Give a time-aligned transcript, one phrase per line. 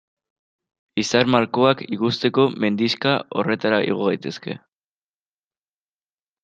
[1.01, 4.61] Izar malkoak ikusteko mendixka horretara igo gaitezke.